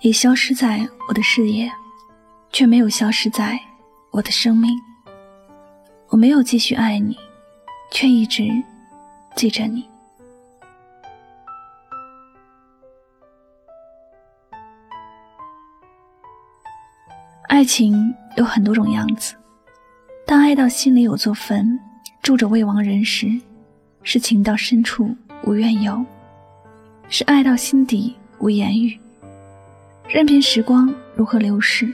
[0.00, 1.70] 也消失在我的视野，
[2.50, 3.60] 却没有消失在
[4.10, 4.70] 我的生命。
[6.08, 7.16] 我没有继续爱你，
[7.90, 8.48] 却一直
[9.36, 9.86] 记着你。
[17.48, 19.34] 爱情有很多种样子，
[20.26, 21.78] 当爱到心里有座坟，
[22.22, 23.38] 住着未亡人时，
[24.02, 25.14] 是情到深处
[25.44, 26.02] 无怨尤，
[27.10, 28.98] 是爱到心底无言语。
[30.12, 31.88] 任凭时光如何流逝，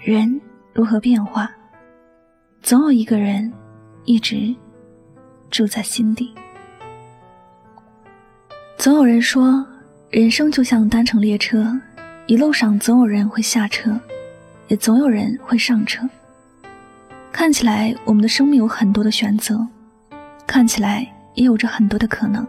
[0.00, 0.40] 人
[0.72, 1.48] 如何变化，
[2.60, 3.52] 总有一个人
[4.04, 4.52] 一直
[5.48, 6.34] 住在心底。
[8.76, 9.64] 总有人说，
[10.10, 11.72] 人生就像单程列车，
[12.26, 13.96] 一路上总有人会下车，
[14.66, 16.02] 也总有人会上车。
[17.30, 19.64] 看起来我们的生命有很多的选择，
[20.48, 22.44] 看起来也有着很多的可能，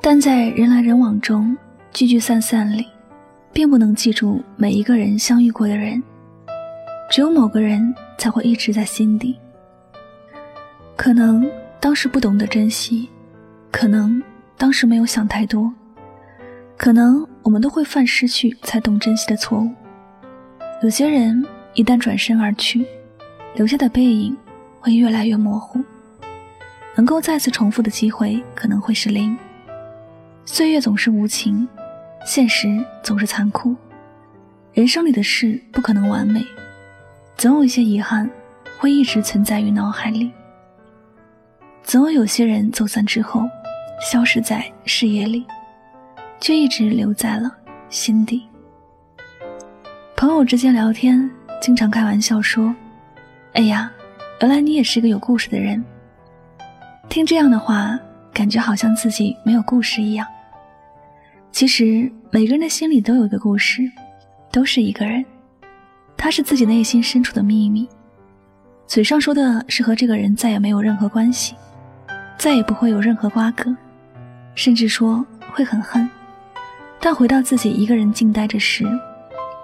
[0.00, 1.58] 但在人来人往中。
[1.92, 2.86] 聚聚散散里，
[3.52, 6.02] 并不能记住每一个人相遇过的人，
[7.10, 9.36] 只有某个人才会一直在心底。
[10.96, 13.08] 可能当时不懂得珍惜，
[13.72, 14.22] 可能
[14.56, 15.72] 当时没有想太多，
[16.76, 19.70] 可能我们都会犯失去才懂珍惜的错误。
[20.82, 22.86] 有些人一旦转身而去，
[23.56, 24.34] 留下的背影
[24.78, 25.82] 会越来越模糊，
[26.94, 29.36] 能够再次重复的机会可能会是零。
[30.44, 31.68] 岁月总是无情。
[32.24, 33.74] 现实总是残酷，
[34.72, 36.44] 人生里的事不可能完美，
[37.36, 38.30] 总有一些遗憾
[38.78, 40.30] 会一直存在于脑海里。
[41.82, 43.48] 总有有些人走散之后，
[44.00, 45.44] 消失在视野里，
[46.38, 47.50] 却一直留在了
[47.88, 48.46] 心底。
[50.14, 51.28] 朋友之间聊天，
[51.60, 52.72] 经常开玩笑说
[53.54, 53.90] ：“哎呀，
[54.40, 55.82] 原来你也是个有故事的人。”
[57.08, 57.98] 听这样的话，
[58.32, 60.24] 感觉好像自己没有故事一样。
[61.52, 63.82] 其实每个人的心里都有个故事，
[64.50, 65.24] 都是一个人，
[66.16, 67.88] 他是自己内心深处的秘密。
[68.86, 71.54] 嘴上说的是和这个人再也没有任何关系，
[72.38, 73.74] 再也不会有任何瓜葛，
[74.54, 76.08] 甚至说会很恨。
[77.00, 78.84] 但回到自己一个人静待着时，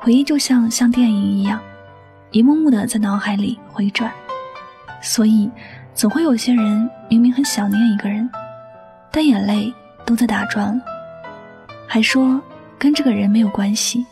[0.01, 1.61] 回忆就像像电影一样，
[2.31, 4.13] 一幕幕的在脑海里回转。
[5.03, 5.51] 所以，
[5.95, 8.29] 总会有些人明明很想念一个人，
[9.11, 9.73] 但眼泪
[10.05, 10.83] 都在打转了。
[11.87, 12.41] 还说
[12.79, 14.05] 跟这个人没有关系，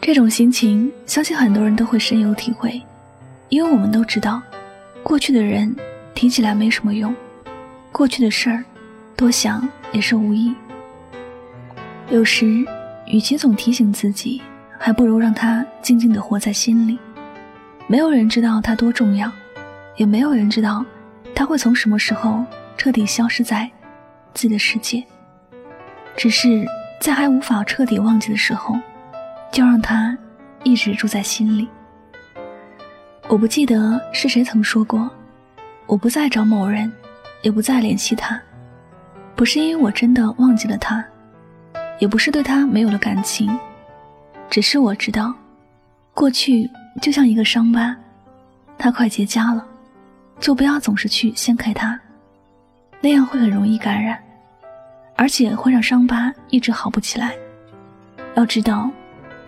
[0.00, 2.80] 这种心情，相信很多人都会深有体会，
[3.48, 4.40] 因为我们都知道，
[5.02, 5.74] 过去的人
[6.14, 7.14] 提起来没什么用，
[7.92, 8.64] 过去的事儿，
[9.16, 10.54] 多想也是无益。
[12.10, 12.64] 有时，
[13.06, 14.40] 与其总提醒自己，
[14.78, 16.98] 还不如让他静静的活在心里。
[17.88, 19.30] 没有人知道他多重要，
[19.96, 20.84] 也没有人知道
[21.34, 22.44] 他会从什么时候
[22.76, 23.68] 彻底消失在
[24.32, 25.04] 自己的世界。
[26.16, 26.66] 只是
[27.00, 28.74] 在还无法彻底忘记的时候，
[29.52, 30.16] 就让他
[30.64, 31.68] 一直住在心里。
[33.28, 35.10] 我不记得是谁曾说过，
[35.86, 36.90] 我不再找某人，
[37.42, 38.40] 也不再联系他，
[39.34, 41.04] 不是因为我真的忘记了他，
[41.98, 43.56] 也不是对他没有了感情，
[44.48, 45.34] 只是我知道，
[46.14, 46.70] 过去
[47.02, 47.94] 就像一个伤疤，
[48.78, 49.66] 它快结痂了，
[50.40, 51.98] 就不要总是去掀开它，
[53.00, 54.18] 那样会很容易感染。
[55.16, 57.34] 而且会让伤疤一直好不起来。
[58.34, 58.90] 要知道，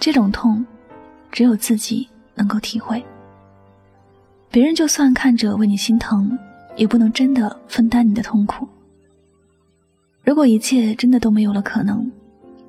[0.00, 0.64] 这种痛，
[1.30, 3.04] 只有自己能够体会。
[4.50, 6.36] 别人就算看着为你心疼，
[6.74, 8.66] 也不能真的分担你的痛苦。
[10.24, 12.10] 如果一切真的都没有了可能，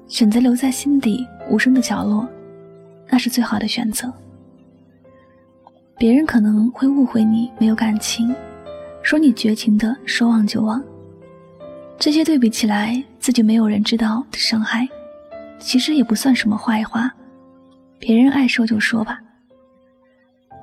[0.07, 2.27] 选择留在心底无声的角落，
[3.07, 4.11] 那是最好的选择。
[5.97, 8.33] 别人可能会误会你没有感情，
[9.01, 10.83] 说你绝情的说忘就忘。
[11.99, 14.87] 这些对比起来，自己没有人知道的伤害，
[15.59, 17.13] 其实也不算什么坏话。
[17.99, 19.19] 别人爱说就说吧。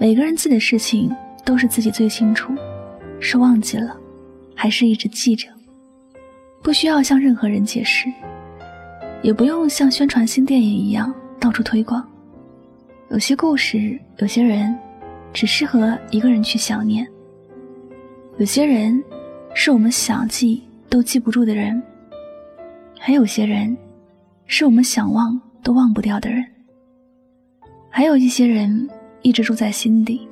[0.00, 2.54] 每个人自己的事情都是自己最清楚，
[3.20, 3.94] 是忘记了，
[4.54, 5.46] 还是一直记着？
[6.62, 8.10] 不需要向任何人解释，
[9.22, 12.02] 也不用像宣传新电影一样到处推广。
[13.10, 14.74] 有些故事，有些人，
[15.34, 17.06] 只适合一个人去想念，
[18.38, 19.04] 有些人
[19.54, 20.65] 是我们想记
[20.96, 21.82] 都记不住的人，
[22.98, 23.76] 还有些人
[24.46, 26.42] 是我们想忘都忘不掉的人，
[27.90, 28.88] 还有一些人
[29.20, 30.26] 一直住在心底。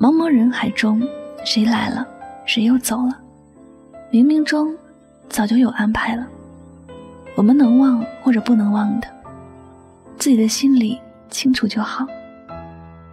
[0.00, 1.00] 茫茫人海中，
[1.44, 2.04] 谁来了，
[2.44, 3.16] 谁又走了，
[4.10, 4.76] 冥冥中
[5.28, 6.26] 早就有安排了。
[7.36, 9.06] 我们能忘或者不能忘的，
[10.18, 10.98] 自己的心里
[11.30, 12.04] 清楚就好。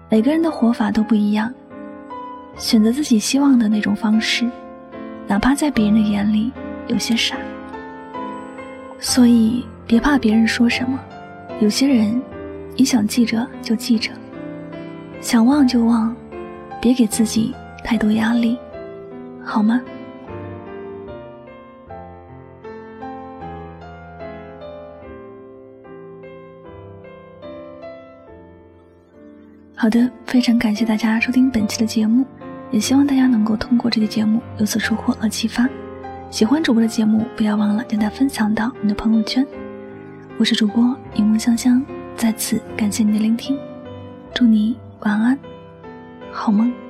[0.10, 1.54] 每个人的活法都不一样，
[2.58, 4.50] 选择自己希望的那种方式，
[5.28, 6.52] 哪怕在别人的眼里
[6.88, 7.36] 有些傻。
[9.00, 11.00] 所以别怕别人说什么，
[11.60, 12.22] 有些人，
[12.76, 14.12] 你想记着就记着，
[15.20, 16.16] 想忘就忘。
[16.82, 18.58] 别给自己太多压力，
[19.42, 19.82] 好吗？
[29.74, 32.26] 好的，非常感谢大家收听本期的节目，
[32.74, 35.70] 也希望大家能够通过这期节目有所收获和启发。
[36.32, 39.46] 喜欢主播的节目，不要忘了点赞分享到你的朋友圈。
[40.40, 40.84] 我是主播
[41.14, 41.86] 柠檬香香，
[42.16, 43.56] 再次感谢你的聆听，
[44.34, 45.38] 祝你晚安。
[46.32, 46.83] 好梦。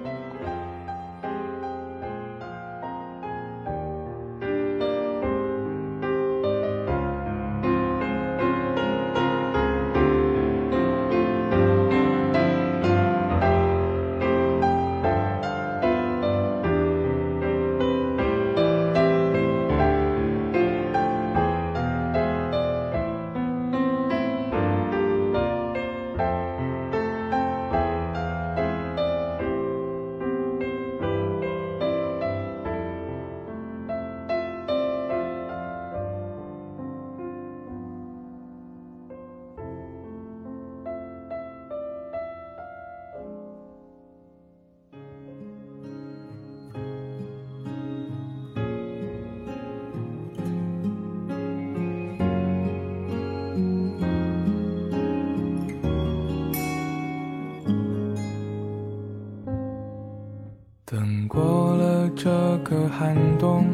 [62.63, 63.65] 个寒冬，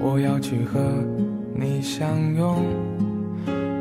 [0.00, 0.80] 我要去和
[1.54, 2.56] 你相拥。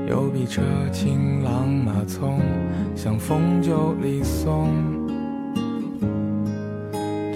[0.08, 0.62] 有笔车
[0.92, 2.40] 情郎马匆，
[2.96, 4.68] 像风就离松。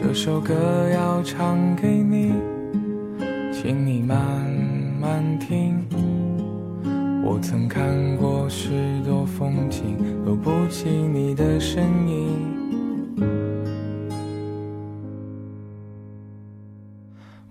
[0.02, 0.54] 这首歌
[0.94, 2.34] 要唱给你，
[3.52, 4.18] 请你慢
[5.00, 5.80] 慢听。
[7.24, 7.86] 我曾看
[8.18, 8.72] 过许
[9.06, 12.73] 多风景，都不及你的身影。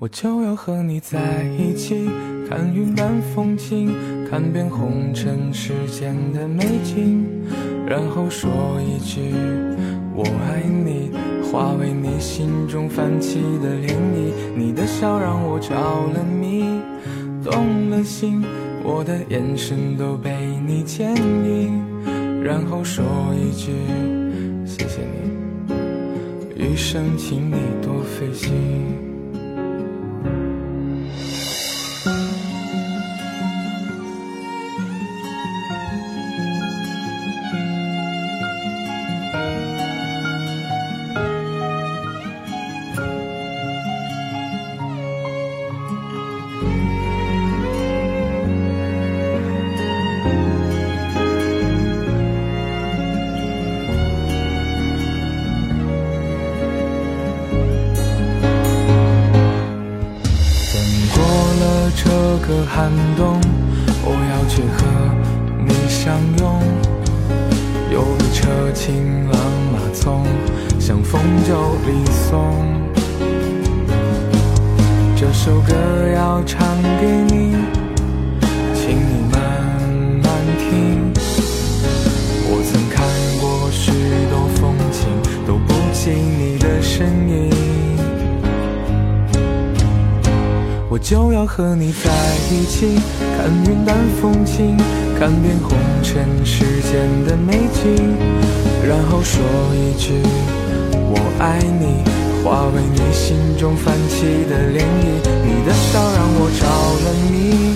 [0.03, 2.11] 我就要和你在一起，
[2.51, 3.89] 看云淡风轻，
[4.29, 7.25] 看遍红尘世间的美景，
[7.87, 8.51] 然后说
[8.83, 9.33] 一句
[10.13, 11.13] 我爱你，
[11.45, 14.33] 化为你心中泛起的涟漪。
[14.57, 16.65] 你的笑让我着了迷，
[17.45, 18.43] 动了心，
[18.83, 20.35] 我的眼神都被
[20.67, 21.81] 你牵引，
[22.43, 23.05] 然后说
[23.41, 23.71] 一句
[24.67, 25.03] 谢谢
[25.69, 25.77] 你，
[26.57, 29.12] 余生请你多费心。
[62.75, 63.39] 寒冬，
[64.03, 64.87] 我要去和
[65.59, 66.63] 你相拥。
[67.91, 69.39] 有一车情郎
[69.71, 70.25] 马匆，
[70.81, 72.57] 像风就离松。
[75.15, 75.75] 这首歌
[76.17, 76.67] 要唱
[90.93, 92.11] 我就要和你在
[92.51, 93.01] 一起，
[93.35, 94.77] 看云淡风轻，
[95.19, 98.15] 看遍红尘世间的美景，
[98.87, 99.41] 然后说
[99.73, 100.13] 一句
[101.09, 102.05] 我爱你，
[102.45, 105.17] 化为你心中泛起的涟漪。
[105.43, 106.69] 你的笑让我着
[107.01, 107.75] 了迷，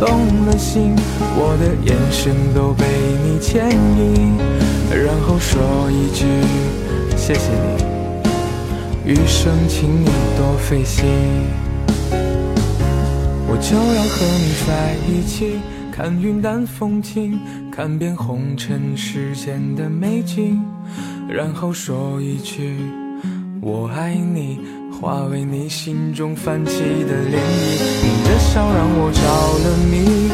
[0.00, 0.96] 动了心，
[1.36, 2.86] 我的眼神都被
[3.22, 4.38] 你牵引，
[5.04, 5.60] 然后说
[5.90, 6.24] 一句
[7.18, 7.50] 谢谢
[9.04, 10.06] 你，余生请你
[10.38, 11.04] 多费心。
[13.56, 15.58] 我就要和你在一起，
[15.90, 17.38] 看云淡风轻，
[17.72, 20.62] 看遍红尘世间的美景，
[21.26, 22.76] 然后说一句
[23.62, 24.60] 我爱你，
[24.92, 27.80] 化为你心中泛起的涟漪。
[28.02, 29.22] 你的笑让我着
[29.64, 30.30] 了迷，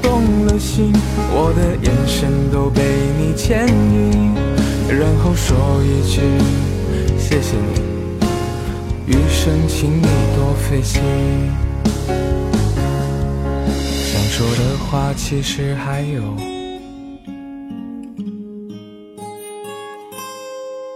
[0.00, 0.92] 动了心，
[1.32, 2.80] 我的眼神都被
[3.18, 4.36] 你牵引，
[4.88, 6.20] 然后说一句
[7.18, 7.80] 谢谢你，
[9.08, 11.02] 余生请你多费心。
[14.34, 16.22] 说的话其实还有，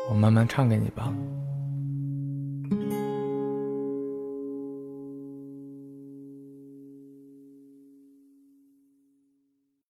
[0.09, 1.13] 我慢慢唱给你吧。